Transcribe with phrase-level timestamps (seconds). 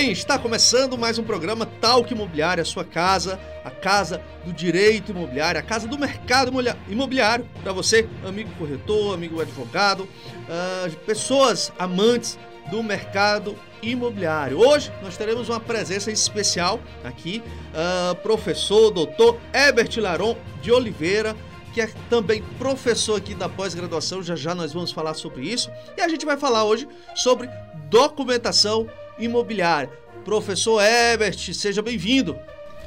[0.00, 0.12] bem?
[0.12, 5.60] Está começando mais um programa Talk Imobiliário, a sua casa, a casa do direito imobiliário,
[5.60, 6.50] a casa do mercado
[6.88, 7.46] imobiliário.
[7.62, 12.38] Para você, amigo corretor, amigo advogado, uh, pessoas amantes
[12.70, 14.58] do mercado imobiliário.
[14.58, 17.42] Hoje nós teremos uma presença especial aqui,
[17.74, 21.36] uh, professor doutor Herbert Laron de Oliveira,
[21.74, 25.70] que é também professor aqui da pós-graduação, já já nós vamos falar sobre isso.
[25.94, 27.50] E a gente vai falar hoje sobre
[27.90, 28.88] documentação
[29.20, 29.90] imobiliária.
[30.24, 32.36] Professor Herbert, seja bem-vindo.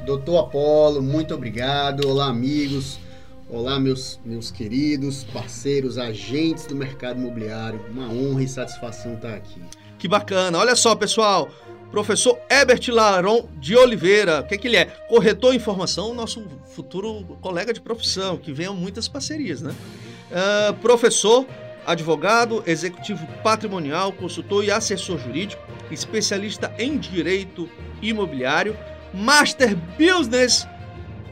[0.06, 2.08] Doutor Apolo, muito obrigado.
[2.08, 3.00] Olá, amigos.
[3.50, 7.80] Olá, meus, meus queridos parceiros, agentes do mercado imobiliário.
[7.90, 9.62] Uma honra e satisfação estar aqui.
[9.98, 10.58] Que bacana.
[10.58, 11.50] Olha só, pessoal.
[11.92, 14.86] Professor Herbert Laron de Oliveira, o que, que ele é?
[14.86, 19.76] Corretor de informação, nosso futuro colega de profissão, que vem a muitas parcerias, né?
[20.32, 21.46] Uh, professor,
[21.86, 27.70] advogado, executivo patrimonial, consultor e assessor jurídico, especialista em direito
[28.02, 28.78] imobiliário,
[29.14, 30.68] Master Business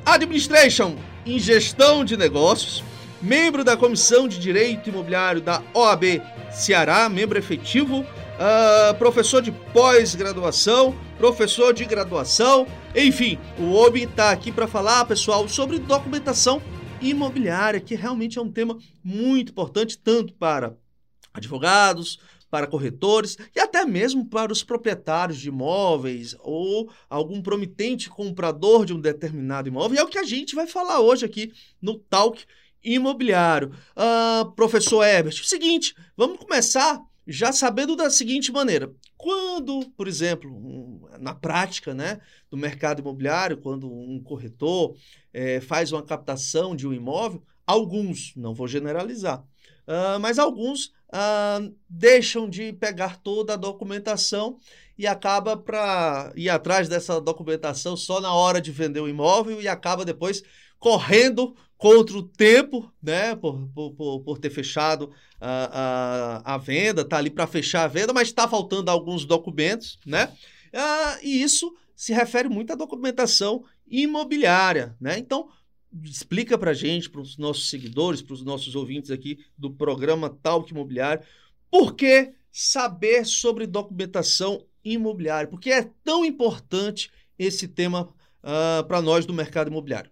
[0.05, 2.83] Administration em gestão de negócios,
[3.21, 6.21] membro da Comissão de Direito Imobiliário da OAB
[6.51, 14.51] Ceará, membro efetivo uh, professor de pós-graduação, professor de graduação, enfim, o OBI está aqui
[14.51, 16.61] para falar, pessoal, sobre documentação
[16.99, 20.75] imobiliária, que realmente é um tema muito importante, tanto para
[21.33, 22.19] advogados,
[22.51, 28.93] para corretores e até mesmo para os proprietários de imóveis ou algum promitente comprador de
[28.93, 29.95] um determinado imóvel.
[29.95, 32.43] E é o que a gente vai falar hoje aqui no Talk
[32.83, 33.71] Imobiliário.
[33.95, 41.33] Uh, professor Herbert, seguinte, vamos começar já sabendo da seguinte maneira: quando, por exemplo, na
[41.33, 44.95] prática né, do mercado imobiliário, quando um corretor
[45.33, 49.39] é, faz uma captação de um imóvel, alguns, não vou generalizar,
[49.87, 50.91] uh, mas alguns
[51.89, 54.57] deixam de pegar toda a documentação
[54.97, 59.67] e acaba para ir atrás dessa documentação só na hora de vender o imóvel e
[59.67, 60.43] acaba depois
[60.79, 67.17] correndo contra o tempo, né, por, por, por ter fechado a, a, a venda, tá
[67.17, 70.31] ali para fechar a venda, mas está faltando alguns documentos, né,
[70.71, 75.49] ah, e isso se refere muito à documentação imobiliária, né, então
[76.03, 80.71] explica para gente, para os nossos seguidores, para os nossos ouvintes aqui do programa Talk
[80.71, 81.23] Imobiliário,
[81.69, 88.09] por que saber sobre documentação imobiliária, porque é tão importante esse tema uh,
[88.43, 90.09] ah, para nós do mercado imobiliário.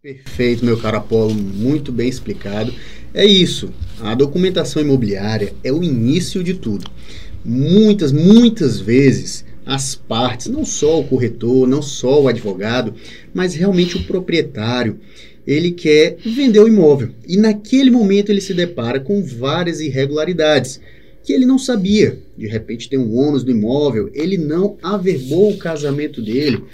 [0.00, 2.72] Perfeito, meu caro Apolo, muito bem explicado.
[3.12, 6.88] É isso, a documentação imobiliária é o início de tudo.
[7.44, 12.94] Muitas, muitas vezes as partes, não só o corretor, não só o advogado,
[13.34, 14.98] mas realmente o proprietário,
[15.46, 20.80] ele quer vender o imóvel e naquele momento ele se depara com várias irregularidades
[21.22, 22.18] que ele não sabia.
[22.36, 26.64] De repente tem um ônus do imóvel, ele não averbou o casamento dele.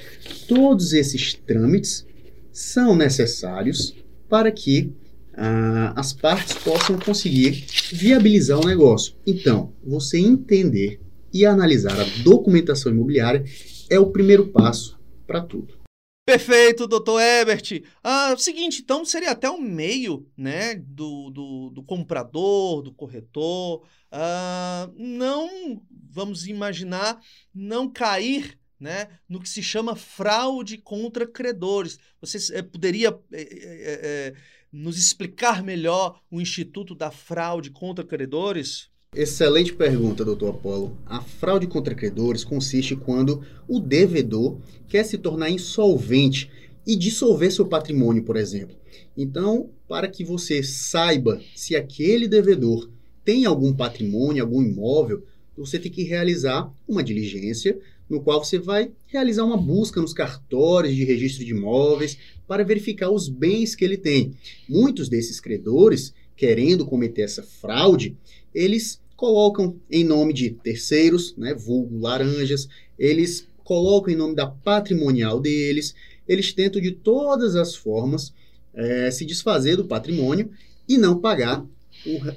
[0.46, 2.06] Todos esses trâmites
[2.52, 3.96] são necessários
[4.28, 4.92] para que
[5.36, 9.14] ah, as partes possam conseguir viabilizar o negócio.
[9.26, 11.00] Então, você entender
[11.34, 13.44] e analisar a documentação imobiliária
[13.90, 14.96] é o primeiro passo
[15.26, 15.82] para tudo.
[16.24, 17.82] Perfeito, doutor Ebert.
[18.02, 24.88] Ah, seguinte, então seria até um meio né, do, do, do comprador, do corretor, ah,
[24.96, 27.20] não, vamos imaginar,
[27.54, 31.98] não cair né, no que se chama fraude contra credores.
[32.22, 34.34] Você é, poderia é,
[34.72, 38.90] nos explicar melhor o Instituto da Fraude contra Credores?
[39.16, 40.98] Excelente pergunta, doutor Apolo.
[41.06, 44.58] A fraude contra credores consiste quando o devedor
[44.88, 46.50] quer se tornar insolvente
[46.84, 48.74] e dissolver seu patrimônio, por exemplo.
[49.16, 52.90] Então, para que você saiba se aquele devedor
[53.24, 55.22] tem algum patrimônio, algum imóvel,
[55.56, 57.78] você tem que realizar uma diligência
[58.10, 63.10] no qual você vai realizar uma busca nos cartórios de registro de imóveis para verificar
[63.10, 64.34] os bens que ele tem.
[64.68, 68.16] Muitos desses credores, querendo cometer essa fraude,
[68.52, 72.68] eles colocam em nome de terceiros, né, vulgo laranjas,
[72.98, 75.94] eles colocam em nome da patrimonial deles,
[76.26, 78.32] eles tentam de todas as formas
[78.74, 80.50] é, se desfazer do patrimônio
[80.88, 81.64] e não pagar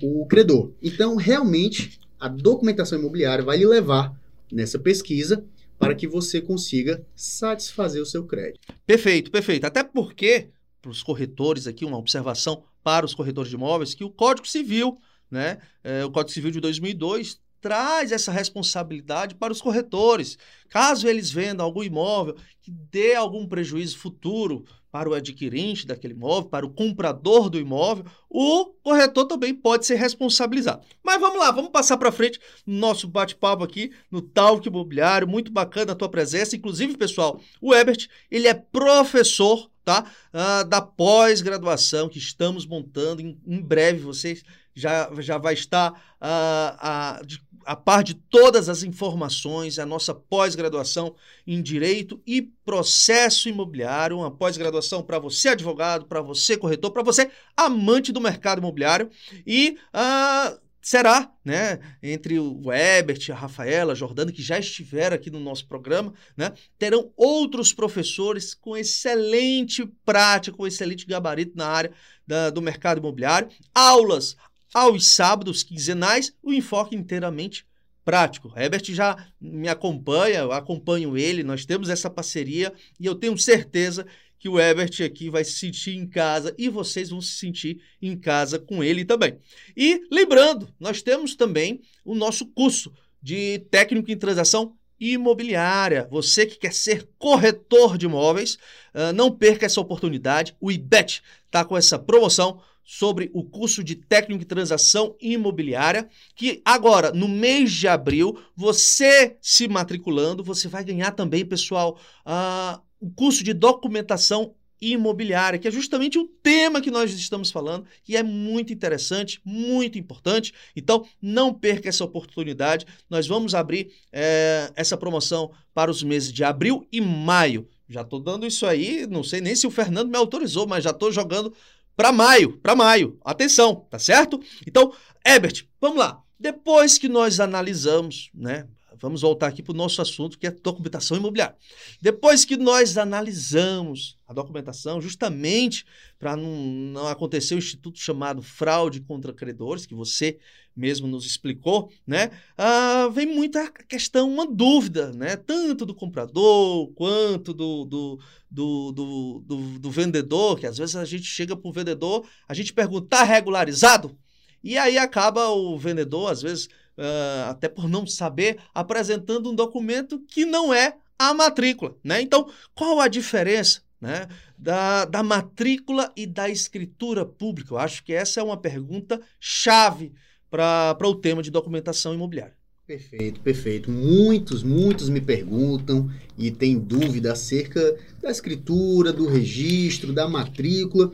[0.01, 0.71] o, o credor.
[0.81, 4.15] Então, realmente, a documentação imobiliária vai lhe levar
[4.51, 5.43] nessa pesquisa
[5.77, 8.59] para que você consiga satisfazer o seu crédito.
[8.85, 9.65] Perfeito, perfeito.
[9.65, 10.47] Até porque,
[10.81, 14.97] para os corretores aqui, uma observação para os corretores de imóveis, que o Código Civil,
[15.29, 20.37] né, é, o Código Civil de 2002, traz essa responsabilidade para os corretores.
[20.69, 26.49] Caso eles vendam algum imóvel que dê algum prejuízo futuro para o adquirente daquele imóvel,
[26.49, 30.81] para o comprador do imóvel, o corretor também pode ser responsabilizado.
[31.03, 35.27] Mas vamos lá, vamos passar para frente no nosso bate-papo aqui no Talk Imobiliário.
[35.27, 36.55] Muito bacana a tua presença.
[36.55, 40.03] Inclusive, pessoal, o Ebert, ele é professor tá?
[40.33, 43.21] Ah, da pós-graduação que estamos montando.
[43.21, 44.43] Em, em, breve vocês
[44.75, 51.15] já, já vai estar ah, a, a par de todas as informações, a nossa pós-graduação
[51.45, 57.31] em Direito e Processo Imobiliário, uma pós-graduação para você advogado, para você corretor, para você
[57.55, 59.09] amante do mercado imobiliário
[59.45, 65.29] e uh, será, né, entre o Ebert, a Rafaela, a Jordana, que já estiveram aqui
[65.29, 71.91] no nosso programa, né, terão outros professores com excelente prática, com excelente gabarito na área
[72.25, 74.37] da, do mercado imobiliário, aulas
[74.73, 77.67] aos sábados quinzenais, o enfoque inteiramente
[78.05, 78.53] prático.
[78.55, 84.07] Herbert já me acompanha, eu acompanho ele, nós temos essa parceria e eu tenho certeza
[84.39, 88.15] que o Herbert aqui vai se sentir em casa e vocês vão se sentir em
[88.17, 89.37] casa com ele também.
[89.75, 96.07] E lembrando, nós temos também o nosso curso de técnico em transação imobiliária.
[96.09, 98.55] Você que quer ser corretor de imóveis,
[98.93, 100.55] uh, não perca essa oportunidade.
[100.59, 106.61] O IBET está com essa promoção sobre o curso de técnico em transação imobiliária, que
[106.63, 113.09] agora, no mês de abril, você se matriculando, você vai ganhar também, pessoal, uh, o
[113.09, 118.23] curso de documentação imobiliária, que é justamente o tema que nós estamos falando, que é
[118.23, 120.53] muito interessante, muito importante.
[120.75, 122.85] Então, não perca essa oportunidade.
[123.09, 127.67] Nós vamos abrir é, essa promoção para os meses de abril e maio.
[127.89, 130.91] Já estou dando isso aí, não sei nem se o Fernando me autorizou, mas já
[130.91, 131.53] estou jogando
[131.95, 133.17] para maio, para maio.
[133.23, 134.39] Atenção, tá certo?
[134.67, 134.93] Então,
[135.25, 136.21] Ebert, vamos lá.
[136.39, 138.67] Depois que nós analisamos, né,
[138.99, 141.55] vamos voltar aqui para o nosso assunto, que é documentação imobiliária.
[142.01, 145.85] Depois que nós analisamos a documentação, justamente
[146.19, 150.37] para não, não acontecer o instituto chamado fraude contra credores, que você
[150.75, 152.29] mesmo nos explicou, né?
[152.55, 155.35] Ah, vem muita questão, uma dúvida, né?
[155.35, 158.19] Tanto do comprador quanto do, do,
[158.49, 162.53] do, do, do, do vendedor, que às vezes a gente chega para o vendedor, a
[162.53, 164.15] gente pergunta, está regularizado?
[164.63, 166.67] E aí acaba o vendedor, às vezes,
[166.97, 171.95] uh, até por não saber, apresentando um documento que não é a matrícula.
[172.03, 172.21] Né?
[172.21, 174.27] Então, qual a diferença né,
[174.57, 177.73] da, da matrícula e da escritura pública?
[177.73, 180.13] Eu acho que essa é uma pergunta chave
[180.49, 182.55] para o tema de documentação imobiliária.
[182.85, 183.91] Perfeito, perfeito.
[183.91, 191.11] Muitos, muitos me perguntam e têm dúvida acerca da escritura, do registro, da matrícula.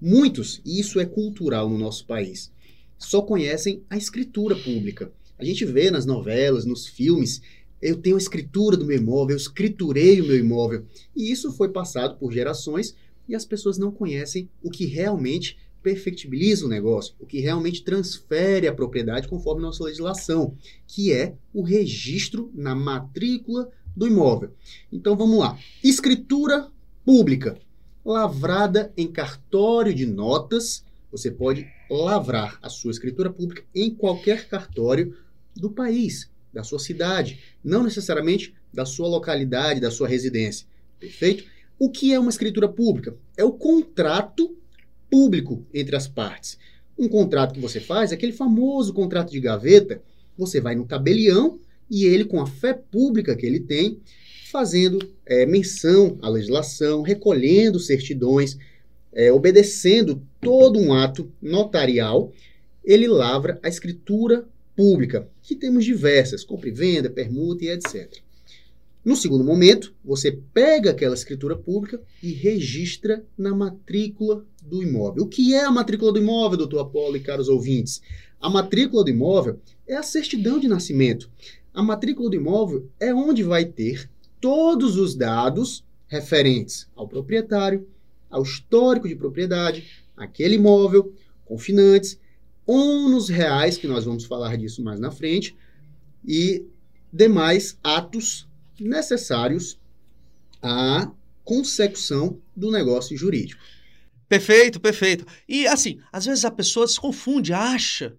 [0.00, 2.51] Muitos, e isso é cultural no nosso país
[3.02, 5.12] só conhecem a escritura pública.
[5.38, 7.42] A gente vê nas novelas, nos filmes,
[7.80, 10.86] eu tenho a escritura do meu imóvel, eu escriturei o meu imóvel.
[11.14, 12.94] E isso foi passado por gerações
[13.28, 18.68] e as pessoas não conhecem o que realmente perfectibiliza o negócio, o que realmente transfere
[18.68, 20.54] a propriedade conforme nossa legislação,
[20.86, 24.52] que é o registro na matrícula do imóvel.
[24.92, 25.58] Então vamos lá.
[25.82, 26.70] Escritura
[27.04, 27.58] pública,
[28.04, 31.66] lavrada em cartório de notas, você pode
[32.00, 35.16] lavrar a sua escritura pública em qualquer cartório
[35.54, 40.66] do país, da sua cidade, não necessariamente da sua localidade, da sua residência.
[40.98, 41.44] Perfeito?
[41.78, 43.16] O que é uma escritura pública?
[43.36, 44.56] É o contrato
[45.10, 46.58] público entre as partes.
[46.98, 50.02] Um contrato que você faz é aquele famoso contrato de gaveta.
[50.38, 51.58] Você vai no tabelião
[51.90, 54.00] e ele, com a fé pública que ele tem,
[54.50, 58.56] fazendo é, menção à legislação, recolhendo certidões,
[59.12, 62.32] é, obedecendo todo um ato notarial,
[62.84, 68.20] ele lavra a escritura pública, que temos diversas, compra e venda, permuta e etc.
[69.04, 75.24] No segundo momento, você pega aquela escritura pública e registra na matrícula do imóvel.
[75.24, 78.00] O que é a matrícula do imóvel, doutor Apolo e caros ouvintes?
[78.40, 81.28] A matrícula do imóvel é a certidão de nascimento.
[81.74, 84.08] A matrícula do imóvel é onde vai ter
[84.40, 87.86] todos os dados referentes ao proprietário,
[88.32, 92.18] ao histórico de propriedade, aquele imóvel, confinantes,
[92.66, 95.54] ônus reais, que nós vamos falar disso mais na frente,
[96.26, 96.64] e
[97.12, 98.48] demais atos
[98.80, 99.78] necessários
[100.62, 101.10] à
[101.44, 103.60] consecução do negócio jurídico.
[104.28, 105.26] Perfeito, perfeito.
[105.46, 108.16] E assim, às vezes a pessoa se confunde, acha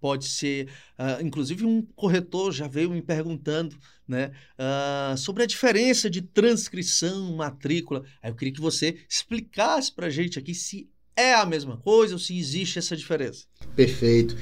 [0.00, 3.76] pode ser, uh, inclusive um corretor já veio me perguntando,
[4.08, 8.02] né, uh, sobre a diferença de transcrição, matrícula.
[8.22, 12.14] Aí eu queria que você explicasse para a gente aqui se é a mesma coisa
[12.14, 13.44] ou se existe essa diferença.
[13.76, 14.36] Perfeito.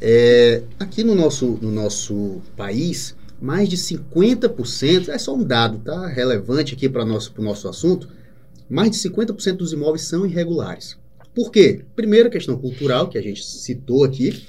[0.00, 6.06] É, aqui no nosso, no nosso país, mais de 50%, é só um dado tá,
[6.06, 8.08] relevante aqui para o nosso, nosso assunto,
[8.68, 10.96] mais de 50% dos imóveis são irregulares.
[11.34, 11.84] Por quê?
[11.94, 14.42] Primeira questão cultural, que a gente citou aqui,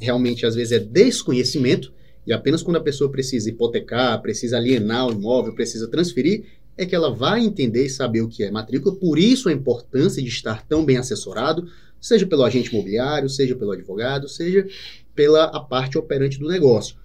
[0.00, 1.92] realmente às vezes é desconhecimento,
[2.26, 6.44] e apenas quando a pessoa precisa hipotecar, precisa alienar o imóvel, precisa transferir,
[6.76, 8.96] é que ela vai entender e saber o que é matrícula.
[8.96, 11.68] Por isso a importância de estar tão bem assessorado,
[12.00, 14.66] seja pelo agente imobiliário, seja pelo advogado, seja
[15.14, 16.96] pela a parte operante do negócio.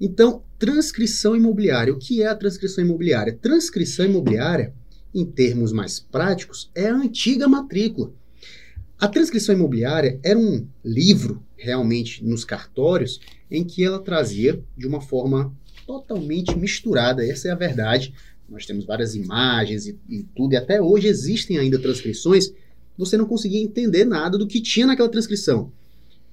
[0.00, 1.92] Então, transcrição imobiliária.
[1.92, 3.36] O que é a transcrição imobiliária?
[3.40, 4.72] Transcrição imobiliária,
[5.14, 8.12] em termos mais práticos, é a antiga matrícula.
[8.98, 15.02] A transcrição imobiliária era um livro, realmente, nos cartórios, em que ela trazia de uma
[15.02, 15.54] forma
[15.86, 18.14] totalmente misturada, essa é a verdade.
[18.48, 22.50] Nós temos várias imagens e, e tudo, e até hoje existem ainda transcrições.
[22.96, 25.70] Você não conseguia entender nada do que tinha naquela transcrição.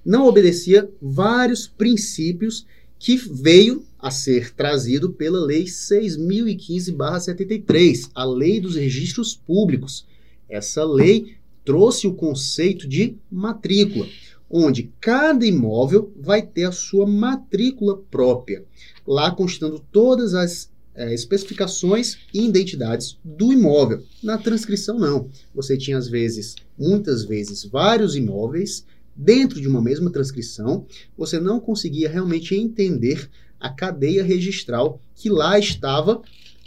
[0.02, 2.64] Não obedecia vários princípios
[2.98, 10.06] que veio a ser trazido pela Lei 6015-73, a Lei dos Registros Públicos.
[10.48, 14.06] Essa lei trouxe o conceito de matrícula,
[14.50, 18.64] onde cada imóvel vai ter a sua matrícula própria,
[19.06, 24.04] lá constando todas as é, especificações e identidades do imóvel.
[24.22, 25.28] Na transcrição, não.
[25.54, 28.84] Você tinha, às vezes, muitas vezes, vários imóveis
[29.16, 33.28] dentro de uma mesma transcrição, você não conseguia realmente entender
[33.58, 36.22] a cadeia registral que lá estava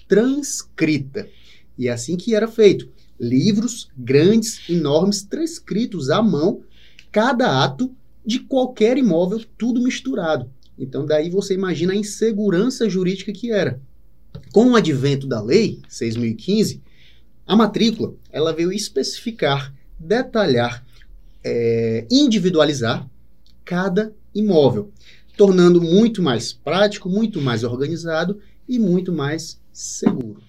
[0.08, 1.30] transcrita.
[1.78, 2.90] E é assim que era feito
[3.20, 6.62] livros grandes, enormes, transcritos à mão,
[7.12, 7.96] cada ato
[8.26, 10.50] de qualquer imóvel, tudo misturado.
[10.78, 13.80] Então, daí você imagina a insegurança jurídica que era.
[14.52, 16.82] Com o advento da lei 6.015,
[17.46, 20.86] a matrícula ela veio especificar, detalhar,
[21.44, 23.10] é, individualizar
[23.64, 24.92] cada imóvel,
[25.36, 30.42] tornando muito mais prático, muito mais organizado e muito mais seguro.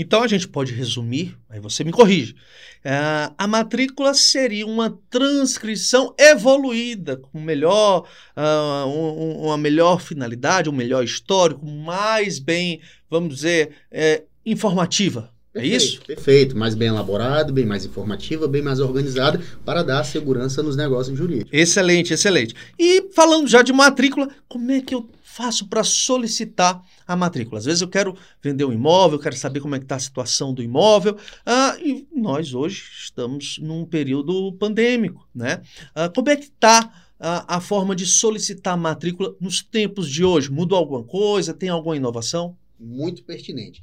[0.00, 2.34] Então a gente pode resumir, aí você me corrige.
[2.82, 10.72] É, a matrícula seria uma transcrição evoluída, com melhor, uh, um, uma melhor finalidade, um
[10.72, 12.80] melhor histórico, mais bem,
[13.10, 15.30] vamos dizer, é, informativa.
[15.52, 16.00] É perfeito, é isso?
[16.02, 21.18] Perfeito, mais bem elaborado, bem mais informativa, bem mais organizado para dar segurança nos negócios
[21.18, 21.52] jurídicos.
[21.52, 22.54] Excelente, excelente.
[22.78, 27.58] E falando já de matrícula, como é que eu faço para solicitar a matrícula?
[27.58, 30.54] Às vezes eu quero vender um imóvel, quero saber como é que está a situação
[30.54, 31.16] do imóvel.
[31.44, 35.62] Ah, e nós hoje estamos num período pandêmico, né?
[35.94, 40.24] Ah, como é que está a, a forma de solicitar a matrícula nos tempos de
[40.24, 40.48] hoje?
[40.48, 41.52] Mudou alguma coisa?
[41.52, 42.56] Tem alguma inovação?
[42.78, 43.82] Muito pertinente.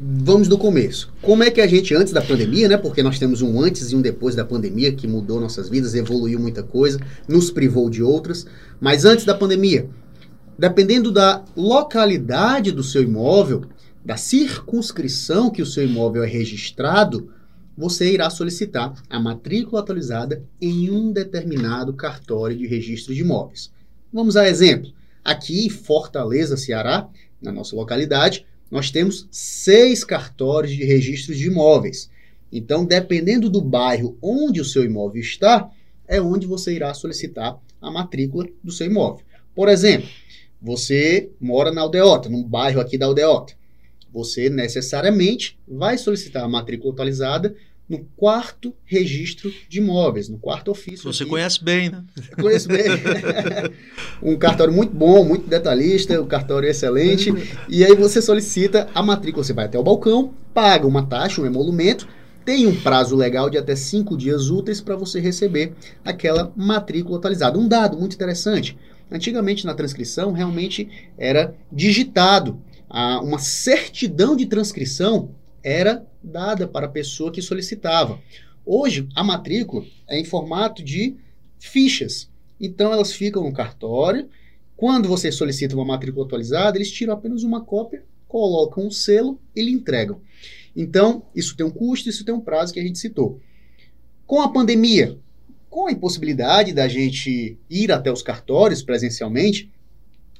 [0.00, 1.12] Vamos do começo.
[1.20, 2.76] Como é que a gente, antes da pandemia, né?
[2.76, 6.38] Porque nós temos um antes e um depois da pandemia que mudou nossas vidas, evoluiu
[6.38, 8.46] muita coisa, nos privou de outras.
[8.80, 9.90] Mas antes da pandemia,
[10.56, 13.64] dependendo da localidade do seu imóvel,
[14.04, 17.32] da circunscrição que o seu imóvel é registrado,
[17.76, 23.72] você irá solicitar a matrícula atualizada em um determinado cartório de registro de imóveis.
[24.12, 24.92] Vamos a exemplo.
[25.24, 27.08] Aqui em Fortaleza, Ceará,
[27.42, 32.10] na nossa localidade, nós temos seis cartórios de registro de imóveis.
[32.52, 35.70] Então, dependendo do bairro onde o seu imóvel está,
[36.06, 39.24] é onde você irá solicitar a matrícula do seu imóvel.
[39.54, 40.08] Por exemplo,
[40.60, 43.54] você mora na aldeota, num bairro aqui da aldeota.
[44.12, 47.54] Você necessariamente vai solicitar a matrícula atualizada
[47.88, 51.10] no quarto registro de imóveis, no quarto ofício.
[51.10, 51.30] Você aqui.
[51.30, 52.04] conhece bem, né?
[52.38, 52.84] Conheço bem.
[54.22, 57.32] um cartório muito bom, muito detalhista, um cartório excelente.
[57.68, 61.46] e aí você solicita a matrícula, você vai até o balcão, paga uma taxa, um
[61.46, 62.06] emolumento,
[62.44, 65.72] tem um prazo legal de até cinco dias úteis para você receber
[66.04, 67.58] aquela matrícula atualizada.
[67.58, 68.76] Um dado muito interessante.
[69.10, 72.60] Antigamente, na transcrição, realmente era digitado.
[72.88, 75.30] Ah, uma certidão de transcrição
[75.68, 78.20] era dada para a pessoa que solicitava.
[78.64, 81.16] Hoje, a matrícula é em formato de
[81.58, 82.30] fichas.
[82.58, 84.28] Então, elas ficam no cartório.
[84.76, 89.62] Quando você solicita uma matrícula atualizada, eles tiram apenas uma cópia, colocam um selo e
[89.62, 90.20] lhe entregam.
[90.74, 93.40] Então, isso tem um custo, isso tem um prazo que a gente citou.
[94.26, 95.18] Com a pandemia,
[95.68, 99.70] com a impossibilidade da gente ir até os cartórios presencialmente,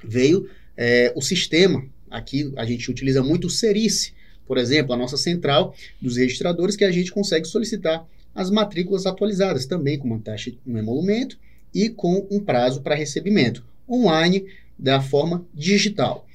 [0.03, 1.85] veio é, o sistema.
[2.09, 4.13] Aqui a gente utiliza muito o Serice,
[4.49, 8.03] por exemplo, a nossa central dos registradores, que a gente consegue solicitar
[8.33, 11.37] as matrículas atualizadas, também com uma taxa, um emolumento
[11.71, 16.25] e com um prazo para recebimento, online, da forma digital.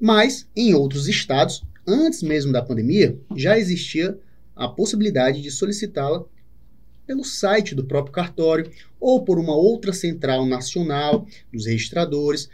[0.00, 4.18] Mas, em outros estados, antes mesmo da pandemia, já existia
[4.56, 6.24] a possibilidade de solicitá-la
[7.06, 12.48] pelo site do próprio cartório ou por uma outra central nacional dos registradores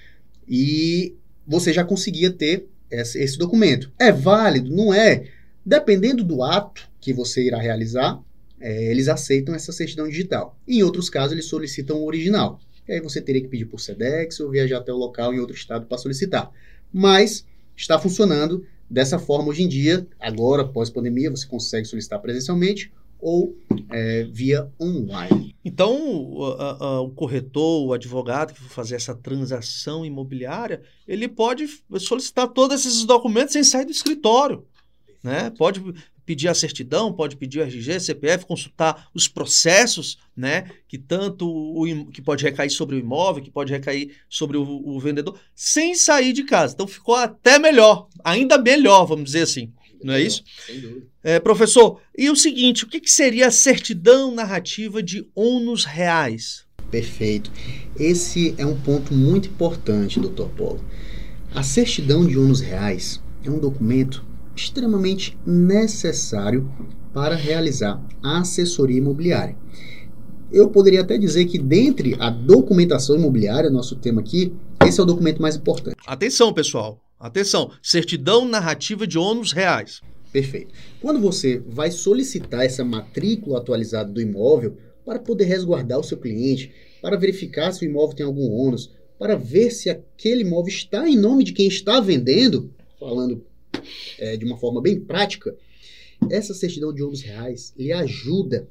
[0.49, 1.15] e
[1.47, 2.67] você já conseguia ter
[3.01, 3.93] esse, esse documento.
[3.99, 4.75] É válido?
[4.75, 5.29] Não é?
[5.65, 8.21] Dependendo do ato que você irá realizar,
[8.61, 10.59] é, eles aceitam essa certidão digital.
[10.67, 12.61] Em outros casos, eles solicitam o original.
[12.89, 15.57] E aí você teria que pedir por SEDEX ou viajar até o local em outro
[15.57, 16.51] estado para solicitar.
[16.93, 17.45] Mas
[17.77, 20.07] está funcionando dessa forma hoje em dia.
[20.21, 23.57] Agora, pós-pandemia, você consegue solicitar presencialmente ou
[23.91, 25.55] é, via online.
[25.65, 31.67] Então, o, a, o, corretor, o advogado que for fazer essa transação imobiliária, ele pode
[31.99, 34.65] solicitar todos esses documentos sem sair do escritório.
[35.23, 35.51] Né?
[35.51, 35.83] Pode
[36.27, 42.11] pedir a certidão, pode pedir o RG, CPF, consultar os processos, né, que tanto o
[42.11, 46.33] que pode recair sobre o imóvel, que pode recair sobre o, o vendedor, sem sair
[46.33, 46.75] de casa.
[46.75, 49.73] Então ficou até melhor, ainda melhor, vamos dizer assim.
[50.07, 50.45] Não é isso?
[50.65, 51.03] Sem dúvida.
[51.25, 56.65] É, professor, e o seguinte, o que, que seria a certidão narrativa de ônus reais?
[56.93, 57.51] Perfeito.
[57.99, 60.81] Esse é um ponto muito importante, doutor Paulo.
[61.53, 66.71] A certidão de ônus reais é um documento extremamente necessário
[67.13, 69.57] para realizar a assessoria imobiliária.
[70.53, 74.55] Eu poderia até dizer que, dentre a documentação imobiliária, nosso tema aqui,
[74.87, 75.97] esse é o documento mais importante.
[76.07, 77.01] Atenção, pessoal.
[77.19, 77.71] Atenção.
[77.83, 80.03] Certidão narrativa de ônus reais.
[80.31, 80.75] Perfeito.
[81.01, 86.73] Quando você vai solicitar essa matrícula atualizada do imóvel para poder resguardar o seu cliente,
[87.01, 91.17] para verificar se o imóvel tem algum ônus, para ver se aquele imóvel está em
[91.17, 92.71] nome de quem está vendendo,
[93.01, 93.47] falando
[94.19, 95.57] é, de uma forma bem prática,
[96.31, 98.69] essa certidão de ônus reais lhe ajuda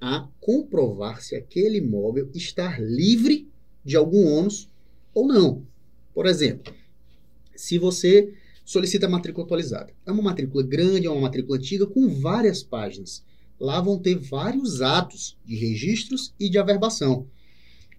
[0.00, 3.48] a comprovar se aquele imóvel está livre
[3.84, 4.68] de algum ônus
[5.14, 5.64] ou não.
[6.12, 6.74] Por exemplo,
[7.56, 8.32] se você
[8.64, 13.24] solicita a matrícula atualizada, é uma matrícula grande, é uma matrícula antiga com várias páginas.
[13.58, 17.26] Lá vão ter vários atos de registros e de averbação.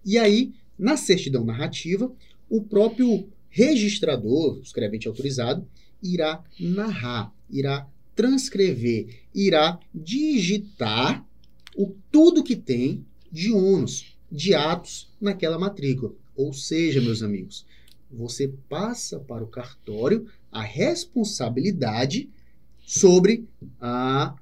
[0.04, 2.12] E aí, na certidão narrativa,
[2.48, 5.66] o próprio registrador, escrevente autorizado,
[6.02, 11.26] irá narrar, irá transcrever, irá digitar
[11.76, 16.12] o tudo que tem de ônus, de atos naquela matrícula.
[16.36, 17.64] Ou seja, meus amigos,
[18.10, 22.28] você passa para o cartório a responsabilidade
[22.80, 23.46] sobre
[23.80, 24.34] a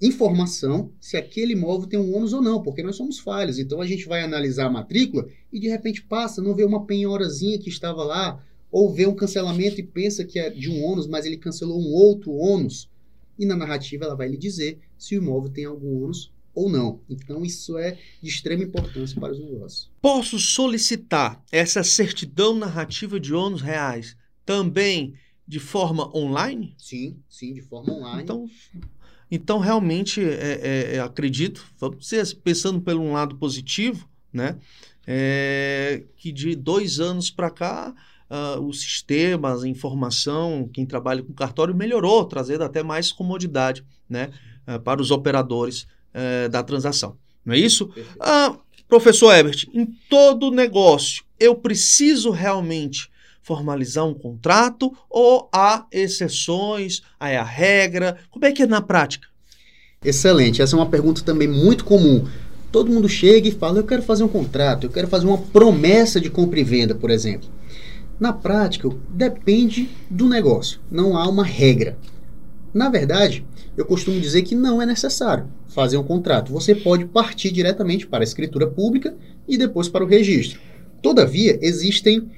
[0.00, 3.58] informação se aquele imóvel tem um ônus ou não, porque nós somos falhos.
[3.58, 7.58] Então a gente vai analisar a matrícula e de repente passa, não vê uma penhorazinha
[7.58, 11.24] que estava lá, ou vê um cancelamento e pensa que é de um ônus, mas
[11.24, 12.90] ele cancelou um outro ônus.
[13.38, 17.00] E na narrativa ela vai lhe dizer se o imóvel tem algum ônus ou não.
[17.08, 19.90] Então isso é de extrema importância para os negócios.
[20.00, 25.14] Posso solicitar essa certidão narrativa de ônus reais também
[25.46, 26.74] de forma online?
[26.78, 28.22] Sim, sim, de forma online.
[28.22, 28.50] Então,
[29.30, 34.58] então realmente é, é, é acredito, vamos dizer, pensando pelo um lado positivo, né?
[35.06, 37.94] É, que de dois anos para cá
[38.30, 44.30] uh, o sistema, a informação, quem trabalha com cartório melhorou, trazendo até mais comodidade né,
[44.66, 47.16] uh, para os operadores uh, da transação.
[47.44, 47.90] Não é isso?
[48.88, 53.10] professor Ebert, em todo negócio, eu preciso realmente
[53.42, 58.16] formalizar um contrato ou há exceções, há a regra?
[58.30, 59.28] Como é que é na prática?
[60.02, 62.26] Excelente, essa é uma pergunta também muito comum.
[62.72, 66.20] Todo mundo chega e fala: Eu quero fazer um contrato, eu quero fazer uma promessa
[66.20, 67.48] de compra e venda, por exemplo.
[68.18, 71.98] Na prática, depende do negócio, não há uma regra.
[72.74, 76.52] Na verdade, eu costumo dizer que não é necessário fazer um contrato.
[76.52, 80.60] Você pode partir diretamente para a escritura pública e depois para o registro.
[81.00, 82.28] Todavia, existem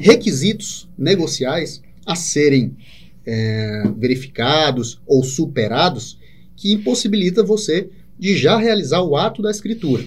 [0.00, 2.76] requisitos negociais a serem
[3.24, 6.18] é, verificados ou superados
[6.56, 10.04] que impossibilita você de já realizar o ato da escritura.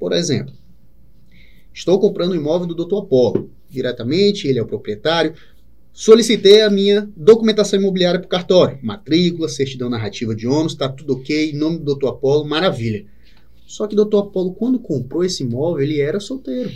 [0.00, 0.52] Por exemplo,
[1.72, 3.04] estou comprando o imóvel do Dr.
[3.04, 5.34] Apolo diretamente, ele é o proprietário.
[5.92, 8.78] Solicitei a minha documentação imobiliária para o cartório.
[8.82, 12.08] Matrícula, certidão narrativa de ônus, está tudo ok, nome do Dr.
[12.08, 13.04] Apolo, maravilha.
[13.66, 14.18] Só que o Dr.
[14.18, 16.70] Apolo, quando comprou esse imóvel, ele era solteiro.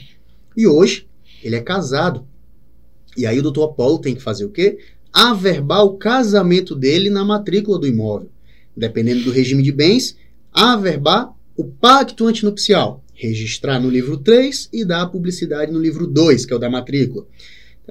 [0.56, 1.06] E hoje,
[1.42, 2.26] ele é casado.
[3.16, 3.62] E aí o Dr.
[3.62, 4.78] Apolo tem que fazer o quê?
[5.12, 8.30] Averbar o casamento dele na matrícula do imóvel.
[8.76, 10.16] Dependendo do regime de bens,
[10.52, 16.44] averbar o pacto antinupcial registrar no livro 3 e dar a publicidade no livro 2,
[16.44, 17.24] que é o da matrícula.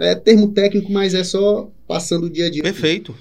[0.02, 2.64] É termo técnico, mas é só passando o dia a dia.
[2.64, 3.16] Perfeito.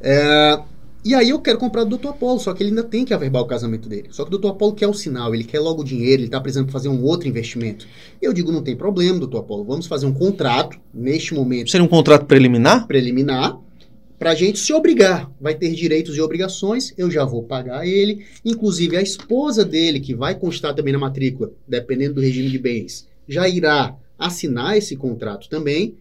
[0.00, 0.58] É,
[1.04, 2.08] e aí eu quero comprar do Dr.
[2.08, 4.08] Apolo, só que ele ainda tem que averbar o casamento dele.
[4.10, 4.48] Só que o Dr.
[4.48, 7.28] Apolo quer o sinal, ele quer logo o dinheiro, ele está precisando fazer um outro
[7.28, 7.86] investimento.
[8.22, 9.36] Eu digo, não tem problema, Dr.
[9.36, 11.70] Apolo, vamos fazer um contrato neste momento.
[11.70, 12.86] Seria um contrato preliminar?
[12.86, 13.60] Preliminar,
[14.18, 15.30] para a gente se obrigar.
[15.38, 18.24] Vai ter direitos e obrigações, eu já vou pagar ele.
[18.42, 23.06] Inclusive, a esposa dele, que vai constar também na matrícula, dependendo do regime de bens,
[23.28, 25.96] já irá assinar esse contrato também.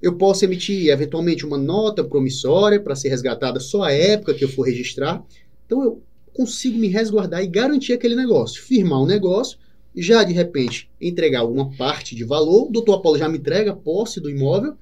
[0.00, 4.48] Eu posso emitir eventualmente uma nota promissória para ser resgatada só a época que eu
[4.48, 5.24] for registrar.
[5.66, 9.58] Então eu consigo me resguardar e garantir aquele negócio, firmar um negócio,
[9.96, 13.76] já de repente entregar alguma parte de valor, o doutor Apolo já me entrega a
[13.76, 14.76] posse do imóvel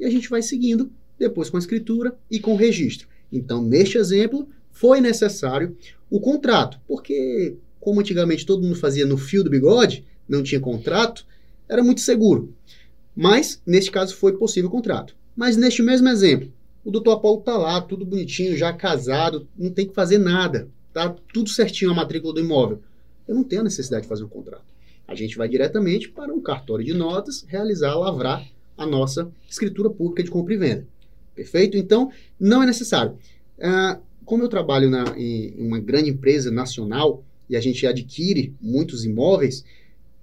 [0.00, 3.06] e a gente vai seguindo depois com a escritura e com o registro.
[3.30, 5.76] Então, neste exemplo, foi necessário
[6.10, 11.26] o contrato, porque como antigamente todo mundo fazia no fio do bigode, não tinha contrato,
[11.68, 12.54] era muito seguro.
[13.14, 15.14] Mas, neste caso, foi possível o contrato.
[15.36, 16.52] Mas, neste mesmo exemplo,
[16.84, 20.68] o doutor Apolo está lá, tudo bonitinho, já casado, não tem que fazer nada.
[20.92, 22.80] Tá tudo certinho a matrícula do imóvel.
[23.26, 24.64] Eu não tenho a necessidade de fazer um contrato.
[25.06, 28.44] A gente vai diretamente para um cartório de notas realizar, lavrar
[28.76, 30.86] a nossa escritura pública de compra e venda.
[31.34, 31.76] Perfeito?
[31.76, 33.16] Então, não é necessário.
[33.60, 39.04] Ah, como eu trabalho na, em uma grande empresa nacional e a gente adquire muitos
[39.04, 39.64] imóveis,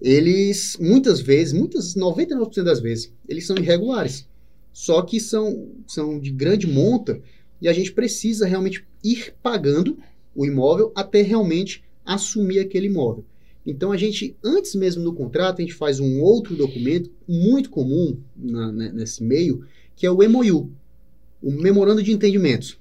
[0.01, 4.27] eles muitas vezes, muitas 99% das vezes, eles são irregulares.
[4.71, 7.21] Só que são, são de grande monta
[7.61, 9.97] e a gente precisa realmente ir pagando
[10.33, 13.25] o imóvel até realmente assumir aquele imóvel.
[13.65, 18.17] Então a gente, antes mesmo do contrato, a gente faz um outro documento muito comum
[18.35, 20.71] na, né, nesse meio, que é o MOU,
[21.41, 22.79] o Memorando de Entendimentos.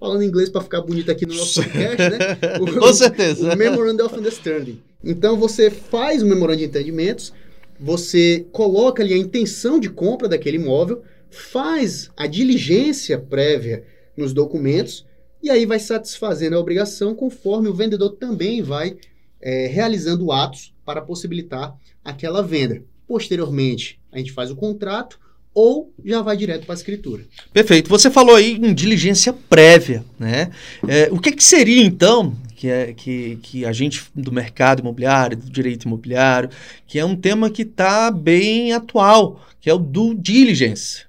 [0.00, 2.18] Falando inglês para ficar bonito aqui no nosso podcast, né?
[2.58, 3.52] O, Com certeza.
[3.52, 4.80] O Memorandum of Understanding.
[5.04, 7.34] Então você faz o memorando de entendimentos,
[7.78, 13.84] você coloca ali a intenção de compra daquele imóvel, faz a diligência prévia
[14.16, 15.06] nos documentos
[15.42, 18.96] e aí vai satisfazendo a obrigação conforme o vendedor também vai
[19.40, 22.82] é, realizando atos para possibilitar aquela venda.
[23.06, 25.18] Posteriormente, a gente faz o contrato
[25.54, 27.24] ou já vai direto para a escritura.
[27.52, 27.88] Perfeito.
[27.90, 30.50] Você falou aí em diligência prévia, né?
[30.86, 35.36] É, o que, que seria então que, é, que, que a gente do mercado imobiliário,
[35.36, 36.50] do direito imobiliário,
[36.86, 41.02] que é um tema que está bem atual, que é o due diligence.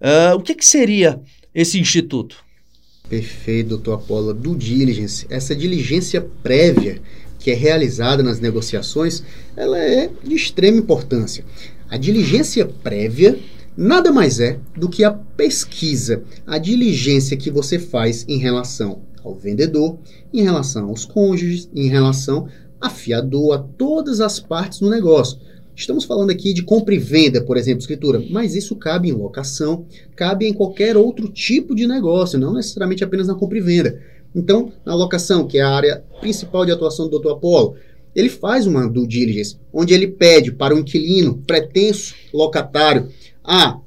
[0.00, 1.20] Uh, o que, que seria
[1.54, 2.42] esse instituto?
[3.08, 4.34] Perfeito, doutor Apolo.
[4.34, 7.00] Due diligence, essa diligência prévia
[7.38, 9.22] que é realizada nas negociações,
[9.56, 11.44] ela é de extrema importância.
[11.88, 13.38] A diligência prévia
[13.80, 19.34] nada mais é do que a pesquisa, a diligência que você faz em relação ao
[19.34, 19.98] vendedor,
[20.34, 22.46] em relação aos cônjuges, em relação
[22.78, 25.38] a fiador, a todas as partes no negócio.
[25.74, 29.86] Estamos falando aqui de compra e venda, por exemplo, escritura, mas isso cabe em locação,
[30.14, 33.98] cabe em qualquer outro tipo de negócio, não necessariamente apenas na compra e venda.
[34.34, 37.30] Então, na locação, que é a área principal de atuação do Dr.
[37.30, 37.76] Apolo,
[38.14, 43.08] ele faz uma due diligence, onde ele pede para o inquilino, pretenso locatário,
[43.50, 43.80] a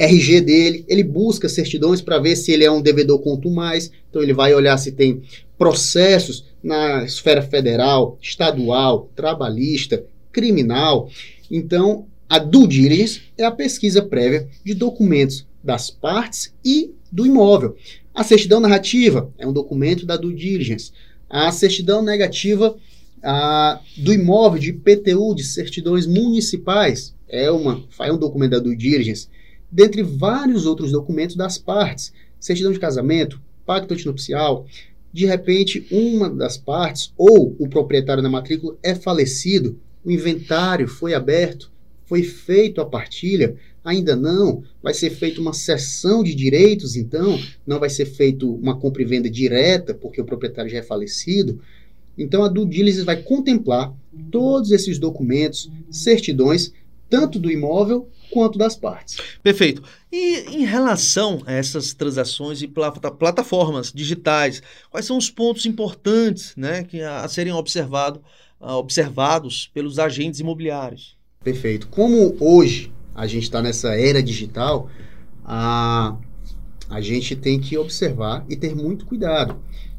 [0.00, 4.22] RG dele, ele busca certidões para ver se ele é um devedor quanto mais, então
[4.22, 5.20] ele vai olhar se tem
[5.58, 11.10] processos na esfera federal, estadual, trabalhista, criminal.
[11.50, 17.76] Então, a due diligence é a pesquisa prévia de documentos das partes e do imóvel.
[18.14, 20.92] A certidão narrativa é um documento da due diligence.
[21.28, 22.74] A certidão negativa
[23.22, 27.14] a, do imóvel de IPTU, de certidões municipais,
[27.50, 29.28] uma, é um documento due diligence
[29.70, 34.66] dentre vários outros documentos das partes, certidão de casamento, pacto antinupcial.
[35.12, 41.14] De repente, uma das partes ou o proprietário da matrícula é falecido, o inventário foi
[41.14, 41.70] aberto,
[42.06, 47.78] foi feito a partilha, ainda não, vai ser feita uma cessão de direitos, então, não
[47.78, 51.60] vai ser feito uma compra e venda direta, porque o proprietário já é falecido.
[52.16, 53.94] Então, a due diligence vai contemplar
[54.30, 56.72] todos esses documentos, certidões,
[57.08, 59.16] tanto do imóvel quanto das partes.
[59.42, 59.82] Perfeito.
[60.12, 66.84] E em relação a essas transações e plataformas digitais, quais são os pontos importantes né,
[66.84, 68.22] que a, a serem observado,
[68.60, 71.16] observados pelos agentes imobiliários?
[71.42, 71.88] Perfeito.
[71.88, 74.90] Como hoje a gente está nessa era digital,
[75.44, 76.16] a,
[76.88, 79.56] a gente tem que observar e ter muito cuidado.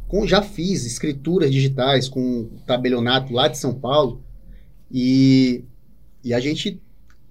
[0.07, 4.23] Com, já fiz escrituras digitais com tabelionato lá de São Paulo
[4.91, 5.63] e,
[6.23, 6.81] e a gente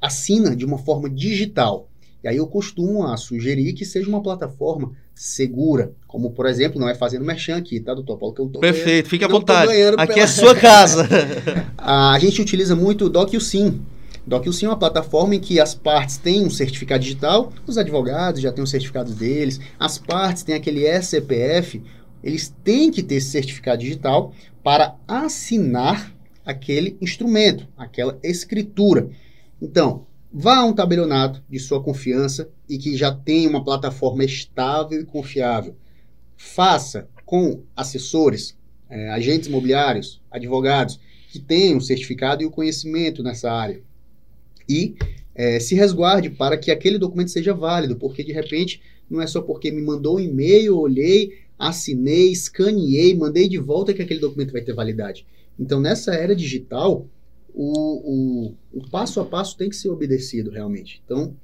[0.01, 1.89] assina de uma forma digital.
[2.23, 6.89] E aí eu costumo a sugerir que seja uma plataforma segura, como por exemplo, não
[6.89, 8.35] é fazendo merchan aqui, tá, doutor Paulo?
[8.35, 9.73] Que eu tô Perfeito, fique à vontade.
[9.97, 10.25] Aqui pela...
[10.25, 11.09] é sua casa.
[11.77, 13.81] a gente utiliza muito o DocuSign.
[14.27, 18.53] DocuSign é uma plataforma em que as partes têm um certificado digital, os advogados já
[18.53, 21.83] têm o um certificado deles, as partes têm aquele SCPF,
[22.23, 24.33] eles têm que ter esse certificado digital
[24.63, 26.13] para assinar
[26.45, 29.09] aquele instrumento, aquela escritura.
[29.61, 35.01] Então, vá a um tabelionato de sua confiança e que já tem uma plataforma estável
[35.01, 35.77] e confiável.
[36.37, 38.57] Faça com assessores,
[38.89, 43.83] é, agentes imobiliários, advogados que tenham certificado e o conhecimento nessa área.
[44.69, 44.97] E
[45.35, 49.41] é, se resguarde para que aquele documento seja válido, porque de repente não é só
[49.41, 54.63] porque me mandou um e-mail, olhei, assinei, escaneei, mandei de volta que aquele documento vai
[54.63, 55.27] ter validade.
[55.59, 57.07] Então, nessa era digital,
[57.55, 61.03] o, o, o passo a passo tem que ser obedecido realmente.
[61.05, 61.35] Então,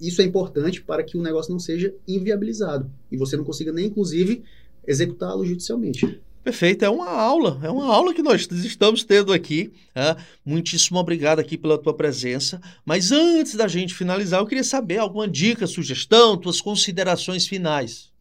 [0.00, 3.86] isso é importante para que o negócio não seja inviabilizado e você não consiga nem,
[3.86, 4.42] inclusive,
[4.86, 6.20] executá-lo judicialmente.
[6.44, 9.72] Perfeito, é uma aula, é uma aula que nós estamos tendo aqui.
[9.94, 10.14] É?
[10.44, 12.60] Muitíssimo obrigado aqui pela tua presença.
[12.84, 18.12] Mas antes da gente finalizar, eu queria saber alguma dica, sugestão, tuas considerações finais.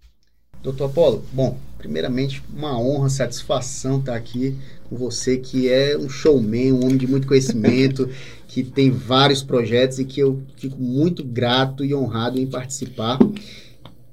[0.62, 4.58] Doutor Apolo, bom, primeiramente, uma honra, satisfação estar aqui
[4.94, 8.08] com você, que é um showman, um homem de muito conhecimento,
[8.48, 13.18] que tem vários projetos e que eu fico muito grato e honrado em participar.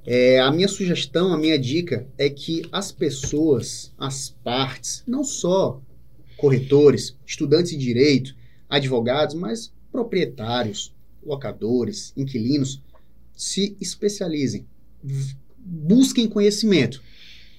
[0.03, 5.79] É, a minha sugestão, a minha dica é que as pessoas, as partes, não só
[6.35, 8.35] corretores, estudantes de direito,
[8.67, 10.91] advogados, mas proprietários,
[11.23, 12.81] locadores, inquilinos,
[13.35, 14.65] se especializem,
[15.59, 17.03] busquem conhecimento.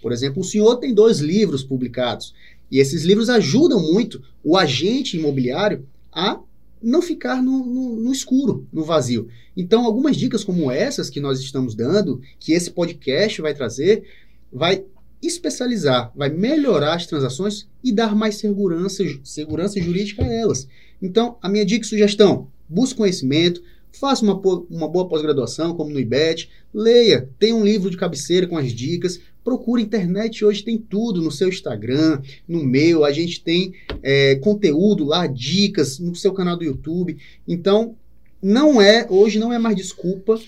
[0.03, 2.35] Por exemplo, o senhor tem dois livros publicados
[2.73, 6.41] e esses livros ajudam muito o agente imobiliário a
[6.83, 9.29] não ficar no, no, no, escuro, no vazio.
[9.55, 14.05] Então, algumas dicas como essas que nós estamos dando, que esse podcast vai trazer,
[14.51, 14.85] vai
[15.23, 20.67] especializar, vai melhorar as transações e dar mais segurança, segurança jurídica a elas.
[21.01, 26.01] Então, a minha dica e sugestão: busque conhecimento, faça uma, uma boa pós-graduação, como no
[26.01, 31.21] IBET, leia, tem um livro de cabeceira com as dicas, procure internet, hoje tem tudo
[31.21, 36.57] no seu Instagram, no meu, a gente tem é, conteúdo lá, dicas no seu canal
[36.57, 37.17] do YouTube.
[37.47, 37.97] Então,
[38.43, 40.39] não é, hoje não é mais desculpa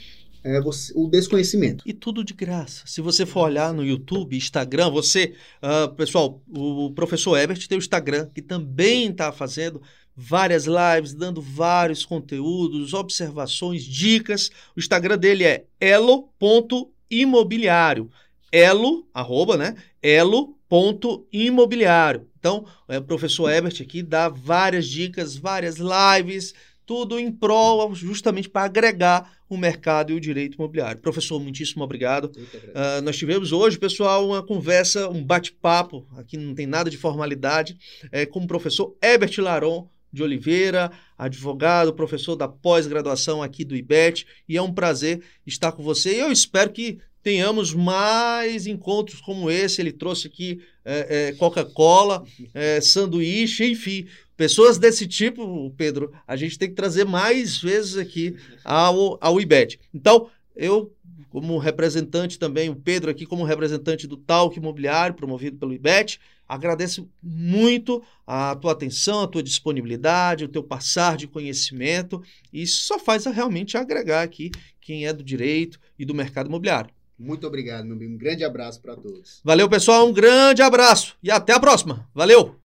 [0.44, 1.82] é, você, o desconhecimento.
[1.86, 2.82] E tudo de graça.
[2.86, 5.32] Se você for olhar no YouTube, Instagram, você.
[5.62, 9.80] Uh, pessoal, o professor Ebert tem o Instagram, que também está fazendo
[10.14, 14.50] várias lives, dando vários conteúdos, observações, dicas.
[14.76, 18.10] O Instagram dele é elo.imobiliário.
[18.54, 19.74] Elo, arroba, né?
[20.00, 22.28] Elo.imobiliário.
[22.38, 26.54] Então, é, o professor Ebert aqui dá várias dicas, várias lives,
[26.86, 31.00] tudo em prol justamente para agregar o mercado e o direito imobiliário.
[31.00, 32.26] Professor, muitíssimo obrigado.
[32.26, 37.76] Uh, nós tivemos hoje, pessoal, uma conversa, um bate-papo, aqui não tem nada de formalidade,
[38.12, 44.24] é, com o professor Herbert Laron, de Oliveira, advogado, professor da pós-graduação aqui do IBET,
[44.48, 46.14] e é um prazer estar com você.
[46.14, 49.80] E eu espero que tenhamos mais encontros como esse.
[49.80, 54.06] Ele trouxe aqui é, é, Coca-Cola, é, sanduíche, enfim.
[54.36, 59.80] Pessoas desse tipo, Pedro, a gente tem que trazer mais vezes aqui ao, ao IBET.
[59.92, 60.92] Então, eu,
[61.30, 67.08] como representante também, o Pedro aqui como representante do Talk Imobiliário, promovido pelo IBET, Agradeço
[67.22, 72.22] muito a tua atenção, a tua disponibilidade, o teu passar de conhecimento.
[72.52, 76.93] E isso só faz realmente agregar aqui quem é do direito e do mercado imobiliário.
[77.18, 78.14] Muito obrigado, meu amigo.
[78.14, 79.40] Um grande abraço para todos.
[79.44, 80.08] Valeu, pessoal.
[80.08, 82.08] Um grande abraço e até a próxima.
[82.14, 82.56] Valeu!